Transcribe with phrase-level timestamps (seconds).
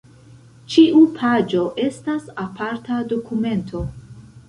[0.75, 3.89] Ĉiu paĝo estas aparta dokumento.